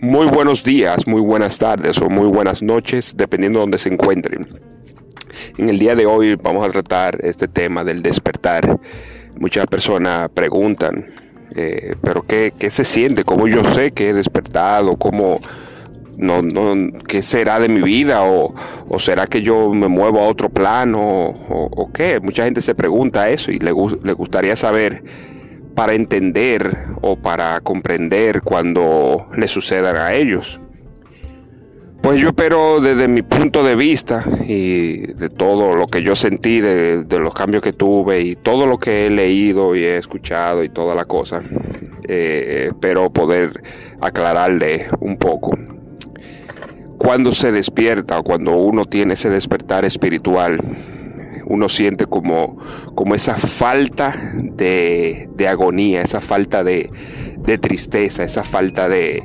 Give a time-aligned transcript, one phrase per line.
[0.00, 4.46] Muy buenos días, muy buenas tardes o muy buenas noches, dependiendo de donde se encuentren.
[5.58, 8.78] En el día de hoy vamos a tratar este tema del despertar.
[9.40, 11.06] Muchas personas preguntan,
[11.56, 13.24] eh, pero qué, se siente?
[13.24, 14.96] ¿Cómo yo sé que he despertado?
[14.96, 15.40] ¿Cómo,
[16.16, 18.22] no, no, ¿Qué será de mi vida?
[18.24, 18.54] ¿O,
[18.98, 21.00] será que yo me muevo a otro plano?
[21.00, 22.20] ¿O, qué?
[22.20, 23.72] Mucha gente se pregunta eso y le,
[24.02, 25.02] le gustaría saber
[25.74, 30.58] para entender o para comprender cuando le sucedan a ellos.
[32.06, 36.60] Pues yo espero desde mi punto de vista y de todo lo que yo sentí,
[36.60, 40.68] de, los cambios que tuve y todo lo que he leído y he escuchado y
[40.68, 41.42] toda la cosa,
[42.06, 43.60] eh, espero poder
[44.00, 45.58] aclararle un poco.
[47.06, 50.58] Cuando se despierta o cuando uno tiene ese despertar espiritual,
[51.44, 52.58] uno siente como,
[52.96, 56.90] como esa falta de, agonía, esa falta de,
[57.38, 59.22] de tristeza, esa falta de,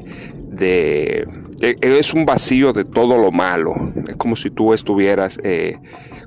[0.52, 1.28] de
[1.60, 3.73] e, es un vacío de todo lo malo.
[4.08, 5.80] Es como si tú estuvieras eh,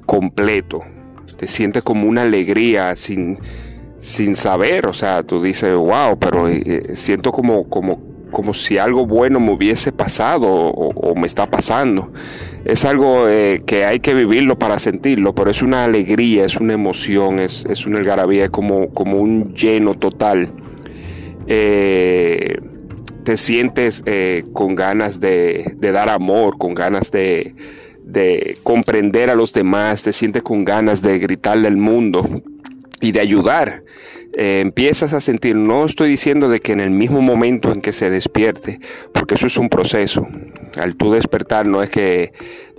[0.06, 0.80] completo.
[1.38, 3.38] Te sientes como una alegría sin,
[4.00, 4.88] sin saber.
[4.88, 9.40] O sea, tú dices, wow, pero eh, eh, siento como, como, como si algo bueno
[9.40, 12.12] me hubiese pasado o, me está pasando.
[12.66, 13.24] Es algo
[13.64, 17.86] que hay que vivirlo para sentirlo, pero es una alegría, es una emoción, es, es
[17.86, 20.50] una algarabía, es como, como un lleno total.
[21.46, 22.58] Eh,
[23.24, 27.54] te sientes eh, con ganas de, dar amor, con ganas de,
[28.62, 32.28] comprender a los demás, te sientes con ganas de gritarle al mundo
[33.00, 33.82] y de ayudar.
[34.36, 37.92] Eh, empiezas a sentir, no estoy diciendo de que en el mismo momento en que
[37.92, 38.80] se despierte,
[39.12, 40.26] porque eso es un proceso.
[40.76, 42.32] Al tú despertar no es que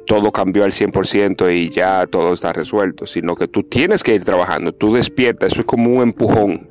[0.06, 4.24] todo cambió al 100% y ya todo está resuelto, sino que tú tienes que ir
[4.24, 6.70] trabajando, tú despiertas, eso es como un empujón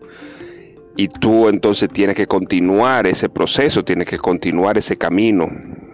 [0.97, 5.51] y tú entonces tienes que continuar ese proceso, tienes que continuar ese camino.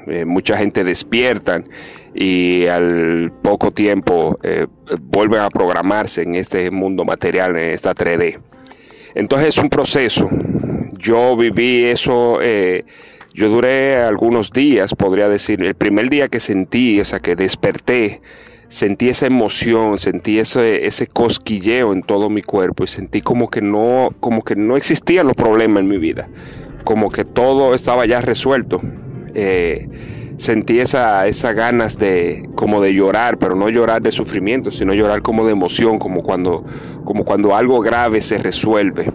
[0.06, 1.68] Eh, mucha gente despiertan
[2.14, 4.66] y al poco tiempo eh,
[5.00, 8.40] vuelven a programarse en este mundo material, en esta 3D.
[9.14, 10.28] Entonces es un proceso.
[10.98, 12.84] Yo viví eso, eh,
[13.32, 18.20] yo duré algunos días, podría decir, el primer día que sentí, o sea, que desperté,
[18.68, 23.62] sentí esa emoción, sentí ese, ese cosquilleo en todo mi cuerpo y sentí como que
[23.62, 26.28] no, como que no existían los problemas en mi vida,
[26.84, 28.80] como que todo estaba ya resuelto.
[29.34, 29.88] Eh,
[30.40, 35.22] sentí esa, esas ganas de como de llorar, pero no llorar de sufrimiento, sino llorar
[35.22, 36.64] como de emoción, como cuando,
[37.04, 39.12] como cuando algo grave se resuelve.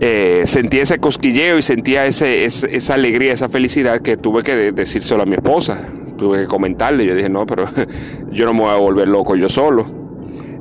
[0.00, 5.22] Eh, sentí ese cosquilleo y sentía ese, esa alegría, esa felicidad que tuve que decírselo
[5.22, 5.80] a mi esposa
[6.16, 7.04] tuve que comentarle.
[7.04, 7.66] Yo dije, no, pero
[8.30, 9.86] yo no me voy a volver loco yo solo.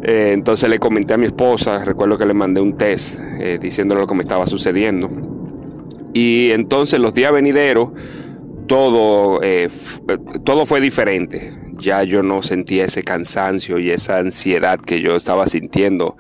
[0.04, 4.02] Eh, entonces le comenté a mi esposa, recuerdo que le mandé un test eh, diciéndole
[4.02, 5.10] lo que me estaba sucediendo.
[6.14, 7.90] Y entonces los días venideros,
[8.68, 9.70] todo, eh,
[10.44, 11.54] todo fue diferente.
[11.74, 16.16] Ya yo no sentía ese cansancio y esa ansiedad que yo estaba sintiendo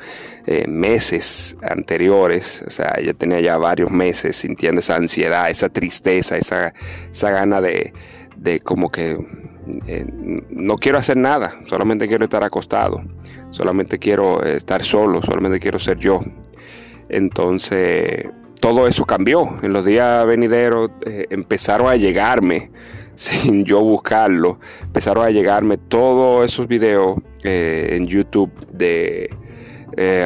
[0.67, 2.63] meses anteriores.
[2.67, 6.73] O sea, yo tenía ya varios meses sintiendo esa ansiedad, esa tristeza, esa,
[7.09, 7.93] esa gana de,
[8.35, 9.17] de como que
[9.87, 10.05] eh,
[10.49, 13.03] no quiero hacer nada, solamente quiero estar acostado,
[13.49, 16.21] solamente quiero estar solo, solamente quiero ser yo.
[17.09, 18.27] Entonces,
[18.59, 19.57] todo eso cambió.
[19.61, 22.71] En los días venideros eh, empezaron a llegarme,
[23.15, 29.29] sin yo buscarlo, empezaron a llegarme todos esos videos eh, en YouTube de,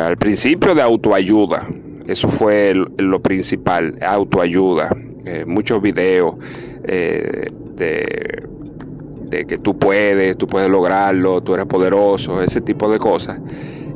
[0.01, 1.67] al principio de autoayuda.
[2.07, 4.95] Eso fue lo principal, autoayuda.
[5.45, 6.33] muchos videos
[7.79, 13.39] de, que tú puedes, tú puedes lograrlo, tú eres poderoso, ese tipo de cosas.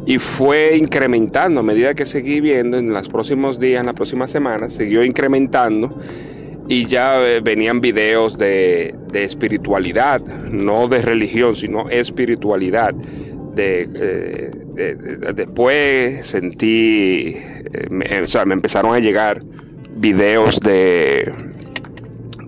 [0.05, 4.31] Y fue incrementando a medida que seguí viendo en los próximos días, en las próximas
[4.31, 5.89] semanas, siguió incrementando
[6.67, 12.93] y ya eh, venían videos de, espiritualidad, no de religión, sino espiritualidad.
[12.93, 14.51] De, eh,
[15.35, 19.43] después sentí, eh, o sea, me empezaron a llegar
[19.95, 21.31] videos de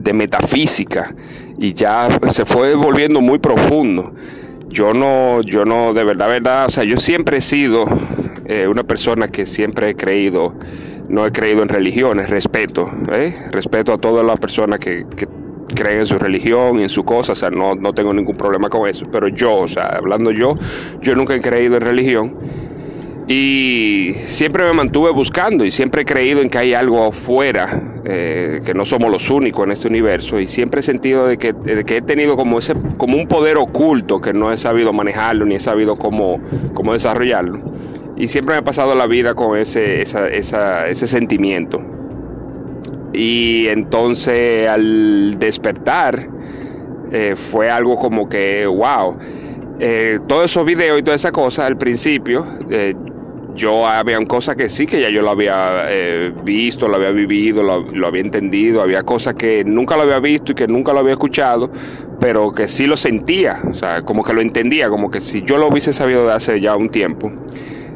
[0.05, 1.13] de metafísica
[1.57, 4.13] y ya se fue volviendo muy profundo.
[4.75, 7.85] Yo no, yo no, de verdad, verdad, o sea, yo siempre he sido
[8.45, 10.53] eh, una persona que siempre he creído,
[11.07, 13.33] no he creído en religiones, respeto, ¿eh?
[13.53, 15.27] respeto a todas las personas que, que
[15.73, 18.67] creen en su religión y en su cosa, o sea, no, no tengo ningún problema
[18.67, 20.57] con eso, pero yo, o sea, hablando yo,
[20.99, 22.33] yo nunca he creído en religión
[23.27, 28.61] y siempre me mantuve buscando y siempre he creído en que hay algo afuera, eh,
[28.63, 30.39] que no somos los únicos en este universo.
[30.39, 34.31] Y siempre he sentido de que, he tenido como, ese, como un poder oculto que
[34.31, 36.39] no he sabido manejarlo ni he sabido cómo,
[36.75, 37.61] cómo desarrollarlo.
[38.15, 41.81] Y siempre me he pasado la vida con ese, ese sentimiento.
[43.11, 46.29] Y entonces al despertar
[47.11, 49.17] eh, fue algo como que, wow,
[49.79, 52.45] eh, todos esos videos y toda esa cosa al principio,
[53.55, 57.63] yo había cosas que sí que ya yo lo había eh, visto, lo había vivido,
[57.63, 61.13] lo, había entendido, había cosas que nunca lo había visto y que nunca lo había
[61.13, 61.71] escuchado,
[62.19, 65.57] pero que sí lo sentía, o sea, como que lo entendía, como que si yo
[65.57, 67.31] lo hubiese sabido de hace ya un tiempo.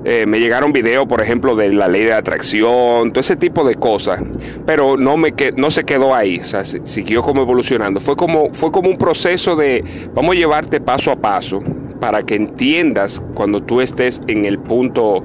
[0.05, 3.75] Eh, me llegaron videos, por ejemplo, de la ley de atracción, todo ese tipo de
[3.75, 4.21] cosas,
[4.65, 7.99] pero no, me no se quedó ahí, o sea, siguió como evolucionando.
[7.99, 9.83] Fue como, fue como un proceso de,
[10.13, 11.61] vamos a llevarte paso a paso
[11.99, 15.23] para que entiendas cuando tú estés en el punto,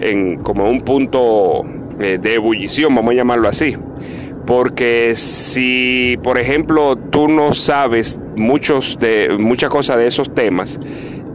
[0.00, 1.64] en como un punto
[2.00, 3.76] eh, de ebullición, vamos a llamarlo así.
[4.46, 10.78] Porque si, por ejemplo, tú no sabes muchos de, muchas cosas de esos temas,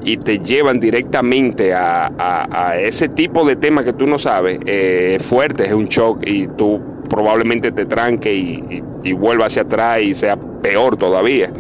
[0.04, 5.66] y te llevan directamente a, ese tipo de tema que tú no sabes, eh, fuerte,
[5.66, 10.38] es un shock y tú probablemente te tranque y, y, vuelva hacia atrás y sea
[10.38, 11.52] peor todavía.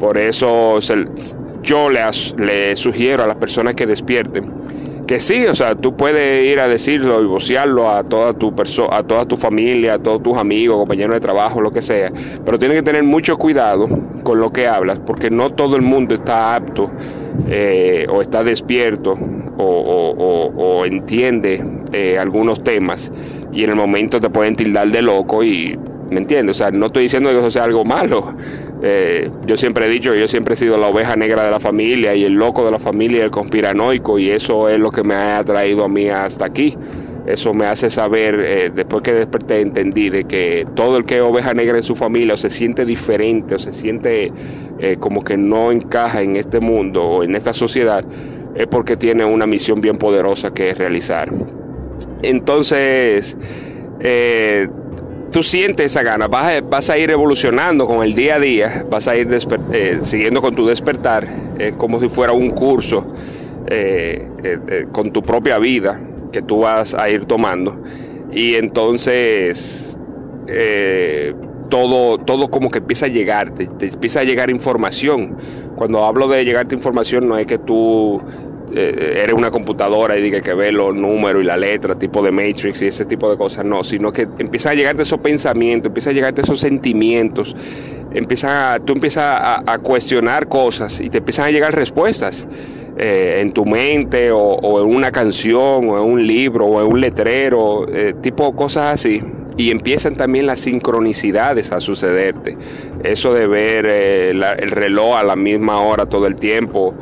[0.00, 0.78] Por eso
[1.66, 4.54] yo le, sugiero a las personas que despierten
[5.06, 8.96] que sí, o sea, tú puedes ir a decirlo y vocearlo a toda tu persona,
[8.96, 12.10] a toda tu familia, a todos tus amigos, compañeros de trabajo, lo que sea,
[12.44, 13.88] pero tienes que tener mucho cuidado
[14.24, 16.90] con lo que hablas, porque no todo el mundo está apto
[17.48, 19.14] eh, o está despierto
[19.58, 23.12] o, entiende eh, algunos temas
[23.52, 25.78] y en el momento te pueden tildar de loco y
[26.10, 26.56] ¿me entiendes?
[26.56, 28.34] O sea, no estoy diciendo que eso sea algo malo.
[28.82, 31.60] Eh, yo siempre he dicho que yo siempre he sido la oveja negra de la
[31.60, 35.02] familia y el loco de la familia y el conspiranoico y eso es lo que
[35.02, 36.76] me ha traído a mí hasta aquí.
[37.26, 41.54] Eso me hace saber, después que desperté, entendí de que todo el que es oveja
[41.54, 44.32] negra en su familia o se siente diferente o se siente
[44.78, 48.04] eh, como que no encaja en este mundo o en esta sociedad,
[48.54, 51.32] es porque tiene una misión bien poderosa que realizar.
[52.20, 53.38] Entonces,
[54.00, 54.68] eh,
[55.36, 58.86] tú sientes esa gana, vas a, vas a, ir evolucionando con el día a día,
[58.90, 59.28] vas a ir
[59.70, 61.28] eh, siguiendo con tu despertar,
[61.76, 63.04] como si fuera un curso
[64.92, 66.00] con tu propia vida
[66.32, 67.78] que tú vas a ir tomando.
[68.32, 69.98] Y entonces
[71.68, 75.36] todo, todo como que empieza a llegar, te, empieza a llegar información.
[75.76, 78.22] Cuando hablo de llegarte información no es que tú
[78.74, 82.30] eh, eres una computadora y diga que ve los números y la letra, tipo de
[82.30, 86.10] Matrix y ese tipo de cosas, no, sino que empieza a llegarte esos pensamientos, empieza
[86.10, 87.56] a llegarte esos sentimientos,
[88.12, 92.46] empieza tú empiezas a, cuestionar cosas y te empiezan a llegar respuestas.
[92.98, 96.98] Eh, en tu mente o, en una canción o en un libro o en un
[96.98, 99.20] letrero, eh, tipo cosas así
[99.56, 102.56] y empiezan también las sincronicidades a sucederte.
[103.02, 106.94] Eso de ver eh, el reloj a la misma hora todo el tiempo,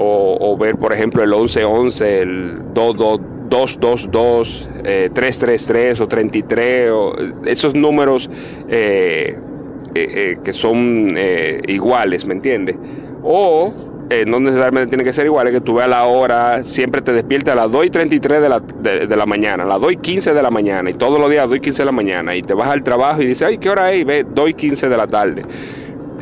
[0.00, 4.68] o, ver, por ejemplo, el 1111, el 222,
[5.12, 7.12] 333 eh, o 33, o
[7.44, 8.30] esos números
[8.68, 9.36] eh,
[9.94, 11.16] que son
[11.66, 12.76] iguales, ¿me entiendes?
[13.22, 13.72] O
[14.10, 17.12] eh, no necesariamente tiene que ser igual, es que tú veas la hora, siempre te
[17.12, 19.96] despierta a las 2 y 33 de la, de, la mañana, a las 2 y
[19.96, 21.92] 15 de la mañana, y todos los días a las 2 y 15 de la
[21.92, 24.00] mañana, y te vas al trabajo y dices, ay, ¿qué hora es?
[24.00, 25.42] Y ve, 2 y 15 de la tarde.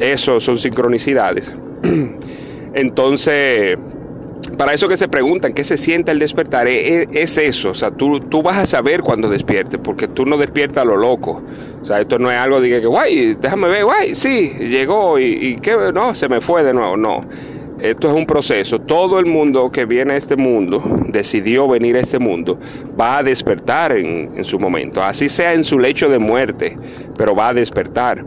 [0.00, 1.56] Eso son sincronicidades.
[2.74, 3.76] Entonces,
[4.56, 6.68] para eso que se preguntan, ¿qué se siente al despertar?
[6.68, 10.82] Es, eso, o sea, tú, tú, vas a saber cuando despiertes, porque tú no despiertas
[10.82, 11.42] a lo loco.
[11.80, 15.24] O sea, esto no es algo de que, guay, déjame ver, guay, sí, llegó y,
[15.24, 17.20] y que no, se me fue de nuevo, no
[17.80, 18.80] esto es un proceso.
[18.80, 22.58] Todo el mundo que viene a este mundo, decidió venir a este mundo,
[22.98, 25.02] va a despertar en, su momento.
[25.02, 26.78] Así sea en su lecho de muerte,
[27.16, 28.24] pero va a despertar.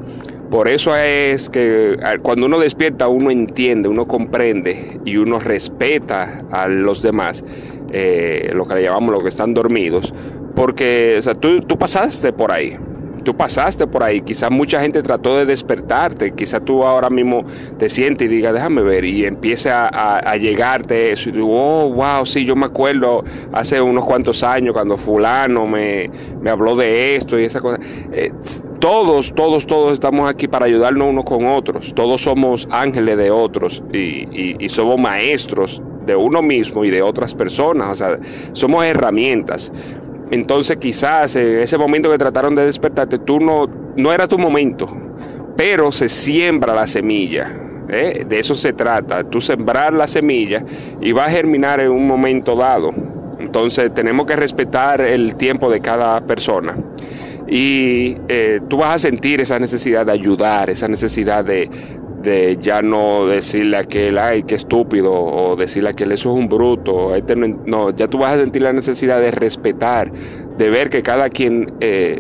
[0.50, 6.68] Por eso es que cuando uno despierta, uno entiende, uno comprende y uno respeta a
[6.68, 7.44] los demás,
[7.92, 10.14] eh, lo que le llamamos los que están dormidos,
[10.56, 12.78] porque tú, tú pasaste por ahí
[13.24, 17.44] tú pasaste por ahí, quizás mucha gente trató de despertarte, quizás tú ahora mismo
[17.78, 22.26] te sientes y digas, déjame ver, y empiece a, llegarte eso, y tú, oh, wow,
[22.26, 26.10] sí, yo me acuerdo hace unos cuantos años cuando fulano me,
[26.42, 27.80] me habló de esto y esa cosa.
[28.12, 28.32] Eh,
[28.80, 33.84] todos, todos, todos estamos aquí para ayudarnos unos con otros, todos somos ángeles de otros
[33.92, 38.20] y, y somos maestros de uno mismo y de otras personas, o sea,
[38.54, 39.72] somos herramientas.
[40.32, 44.88] Entonces quizás en ese momento que trataron de despertarte, tú no, no era tu momento,
[45.58, 47.52] pero se siembra la semilla.
[47.90, 48.26] ¿eh?
[48.28, 50.64] De eso se trata, tú sembrar la semilla
[51.02, 52.94] y va a germinar en un momento dado.
[53.40, 56.78] Entonces tenemos que respetar el tiempo de cada persona.
[57.48, 61.68] Y eh, tú vas a sentir esa necesidad de ayudar, esa necesidad de,
[62.22, 66.36] de ya no decirle a aquel, ay, qué estúpido, o decirle a aquel, eso es
[66.36, 67.16] un bruto.
[67.16, 70.12] Este no, ya tú vas a sentir la necesidad de respetar,
[70.58, 72.18] de ver que cada quien eh,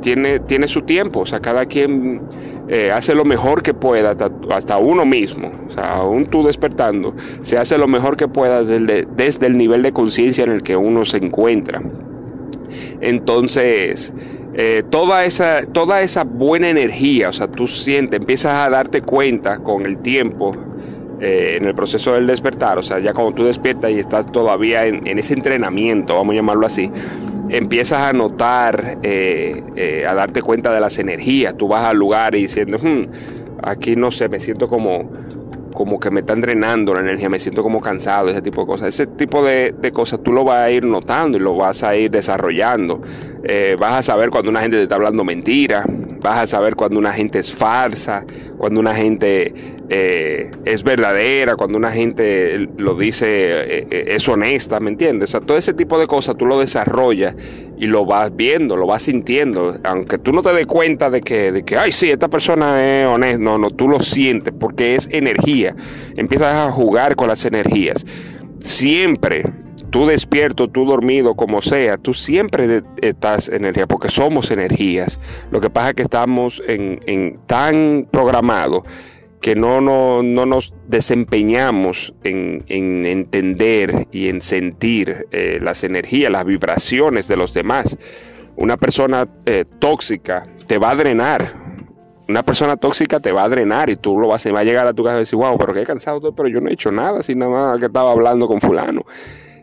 [0.00, 2.20] tiene, tiene su tiempo, o sea, cada quien
[2.68, 4.16] eh, hace lo mejor que pueda,
[4.50, 9.46] hasta, uno mismo, o sea, aún tú despertando, se hace lo mejor que pueda desde
[9.46, 11.82] el nivel de conciencia en el que uno se encuentra.
[13.00, 14.12] Entonces,
[14.54, 19.58] eh, toda, esa, toda esa buena energía, o sea, tú sientes, empiezas a darte cuenta
[19.58, 20.54] con el tiempo,
[21.20, 24.84] eh, en el proceso del despertar, o sea, ya cuando tú despiertas y estás todavía
[24.84, 26.90] en, ese entrenamiento, vamos a llamarlo así,
[27.48, 32.42] empiezas a notar, eh, a darte cuenta de las energías, tú vas al lugar y
[32.42, 33.02] diciendo, hmm,
[33.62, 35.10] aquí no sé, me siento como,
[35.82, 38.86] como que me están drenando la energía, me siento como cansado, ese tipo de cosas.
[38.86, 42.08] Ese tipo de, cosas tú lo vas a ir notando y lo vas a ir
[42.08, 43.00] desarrollando.
[43.42, 45.84] Eh, vas a saber cuando una gente te está hablando mentira,
[46.20, 48.24] vas a saber cuando una gente es farsa,
[48.56, 49.52] cuando una gente
[49.88, 55.30] eh, es verdadera, cuando una gente lo dice, eh, es honesta, ¿me entiendes?
[55.30, 57.34] O sea, todo ese tipo de cosas tú lo desarrollas
[57.76, 61.50] y lo vas viendo, lo vas sintiendo, aunque tú no te des cuenta de que,
[61.50, 65.08] de que, ay, sí, esta persona es honesta, no, no, tú lo sientes porque es
[65.10, 65.71] energía,
[66.16, 68.04] empiezas a jugar con las energías.
[68.60, 69.44] Siempre
[69.92, 75.20] tú despierto, tú dormido, como sea, tú siempre estás energía, porque somos energías.
[75.50, 78.84] Lo que pasa es que estamos en, tan programado
[79.40, 87.28] que no, no, nos desempeñamos en, entender y en sentir eh, las energías, las vibraciones
[87.28, 87.98] de los demás.
[88.56, 91.61] Una persona eh, tóxica te va a drenar.
[92.28, 95.02] Una persona tóxica te va a drenar y tú lo vas, a llegar a tu
[95.02, 97.50] casa y decir, wow, pero qué cansado pero yo no he hecho nada, así nada
[97.50, 99.04] más que estaba hablando con fulano.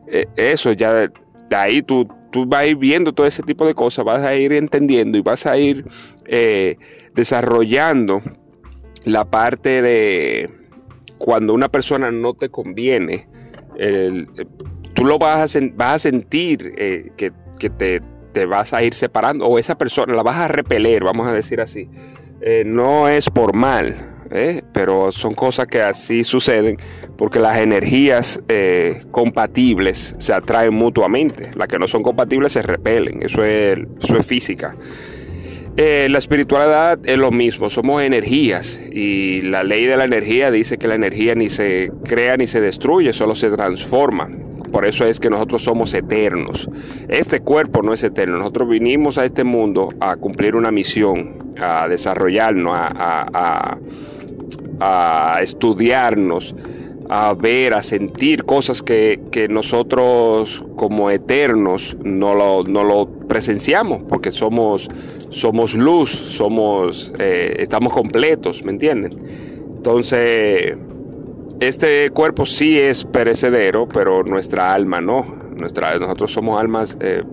[0.07, 1.11] Eh, eso, ya de,
[1.55, 4.53] ahí tú, tú vas a ir viendo todo ese tipo de cosas, vas a ir
[4.53, 5.85] entendiendo y vas a ir
[6.25, 6.77] eh,
[7.15, 8.21] desarrollando
[9.05, 10.49] la parte de
[11.17, 13.27] cuando una persona no te conviene,
[14.93, 17.31] tú lo vas a, vas a sentir eh, que,
[17.69, 18.01] te,
[18.33, 21.61] te, vas a ir separando o esa persona la vas a repeler, vamos a decir
[21.61, 21.89] así.
[22.65, 24.61] No es por mal, ¿eh?
[24.73, 26.77] pero son cosas que así suceden
[27.17, 33.21] porque las energías eh, compatibles se atraen mutuamente, las que no son compatibles se repelen,
[33.23, 34.75] eso es, eso es física.
[35.77, 40.77] Eh, la espiritualidad es lo mismo, somos energías y la ley de la energía dice
[40.77, 44.29] que la energía ni se crea ni se destruye, solo se transforma.
[44.71, 46.69] Por eso es que nosotros somos eternos.
[47.07, 48.37] Este cuerpo no es eterno.
[48.37, 53.77] Nosotros vinimos a este mundo a cumplir una misión, a desarrollarnos, a
[54.79, 56.55] a estudiarnos,
[57.09, 64.31] a ver, a sentir cosas que, nosotros como eternos no lo, no lo, presenciamos, porque
[64.31, 64.89] somos,
[65.29, 69.11] somos luz, somos, eh, estamos completos, ¿me entienden?
[69.77, 70.77] Entonces,
[71.59, 75.39] este cuerpo sí es perecedero, pero nuestra alma no.
[75.57, 77.23] Nuestra, nosotros somos almas eh,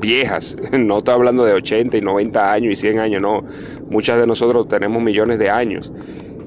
[0.00, 3.44] viejas, no estoy hablando de 80 y 90 años y 100 años, no.
[3.88, 5.92] Muchas de nosotros tenemos millones de años.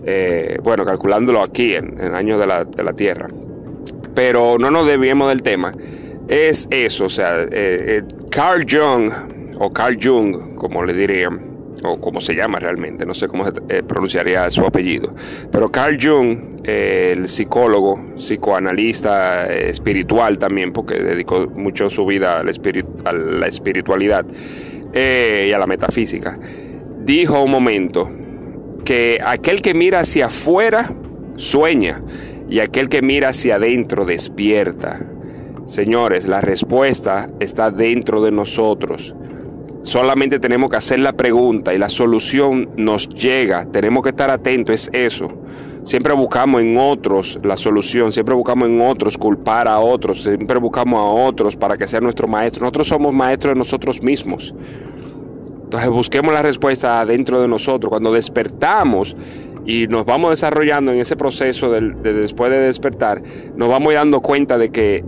[0.06, 3.28] Eh, bueno, calculándolo aquí en, el año de la, Tierra.
[4.14, 5.74] Pero no nos desviemos del tema.
[6.28, 9.12] Es eso, o sea, eh, eh, Carl Jung,
[9.60, 11.53] o Carl Jung, como le dirían,
[11.84, 15.14] o como se llama realmente, no sé cómo se pronunciaría su apellido,
[15.52, 22.52] pero Carl Jung, el psicólogo, psicoanalista espiritual también, porque dedicó mucho su vida a la,
[23.06, 24.26] a la espiritualidad
[24.94, 26.40] y a la metafísica,
[27.00, 28.10] dijo un momento
[28.86, 30.94] que aquel que mira hacia afuera
[31.36, 32.02] sueña
[32.50, 35.00] y aquel que mira hacia adentro despierta.
[35.66, 39.16] Señores, la respuesta está dentro de nosotros.
[39.84, 43.66] Solamente tenemos que hacer la pregunta y la solución nos llega.
[43.66, 45.30] Tenemos que estar atentos, es eso.
[45.84, 50.98] Siempre buscamos en otros la solución, siempre buscamos en otros culpar a otros, siempre buscamos
[50.98, 52.62] a otros para que sean nuestro maestro.
[52.62, 54.56] Nosotros somos maestros de nosotros mismos.
[55.66, 57.90] Entonces busquemos la respuesta dentro de nosotros.
[57.90, 59.18] Cuando despertamos
[59.66, 63.22] y nos vamos desarrollando en ese proceso de, después de despertar,
[63.58, 65.04] nos vamos dando cuenta de que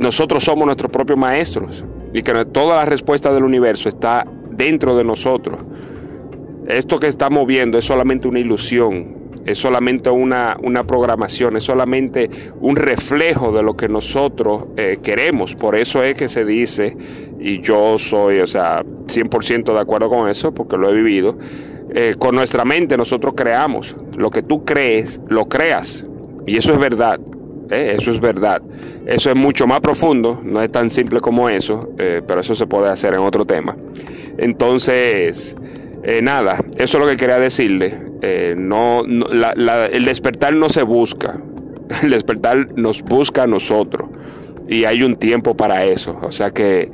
[0.00, 1.84] nosotros somos nuestros propios maestros
[2.16, 5.58] y que toda la respuesta del universo está dentro de nosotros.
[6.66, 12.30] Esto que estamos viendo es solamente una ilusión, es solamente una, una programación, es solamente
[12.62, 15.54] un reflejo de lo que nosotros eh, queremos.
[15.56, 16.96] Por eso es que se dice,
[17.38, 21.36] y yo soy, o sea, 100% de acuerdo con eso, porque lo he vivido,
[21.94, 23.94] eh, con nuestra mente nosotros creamos.
[24.16, 26.06] Lo que tú crees, lo creas.
[26.46, 27.20] Y eso es verdad.
[27.70, 27.96] ¿Eh?
[27.98, 28.62] Eso es verdad.
[29.06, 32.88] Eso es mucho más profundo, no es tan simple como eso, pero eso se puede
[32.90, 33.76] hacer en otro tema.
[34.38, 35.56] Entonces,
[36.08, 37.98] Eh, nada, eso es lo que quería decirle.
[38.22, 41.40] Eh, no, el despertar no se busca.
[42.02, 44.08] El despertar nos busca a nosotros.
[44.68, 46.16] Y hay un tiempo para eso.
[46.22, 46.92] O sea que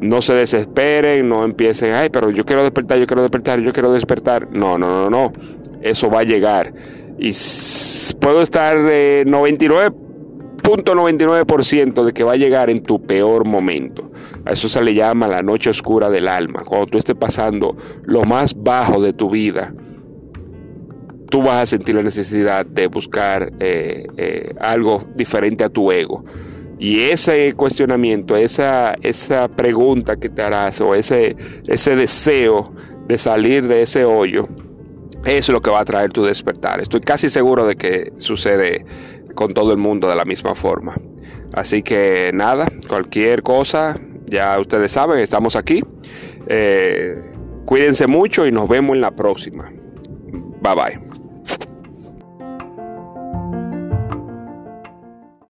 [0.00, 3.92] no se desesperen, no empiecen, ay, pero yo quiero despertar, yo quiero despertar, yo quiero
[3.92, 4.48] despertar.
[4.50, 5.32] No, no, no, no.
[5.80, 6.72] Eso va a llegar.
[7.16, 7.30] Y
[8.20, 8.76] puedo estar
[10.76, 14.10] 99.99% de que va a llegar en tu peor momento.
[14.44, 16.62] A eso se le llama la noche oscura del alma.
[16.64, 19.74] Cuando tú estés pasando lo más bajo de tu vida,
[21.30, 26.24] tú vas a sentir la necesidad de buscar eh, eh, algo diferente a tu ego.
[26.78, 32.72] Y ese cuestionamiento, esa, esa pregunta que te harás o ese, ese deseo
[33.08, 34.48] de salir de ese hoyo,
[35.24, 36.80] es lo que va a traer tu despertar.
[36.80, 38.84] Estoy casi seguro de que sucede
[39.38, 40.96] con todo el mundo de la misma forma.
[41.52, 45.80] Así que nada, cualquier cosa, ya ustedes saben, estamos aquí.
[46.48, 47.14] Eh,
[47.64, 49.70] cuídense mucho y nos vemos en la próxima.
[50.60, 51.07] Bye bye.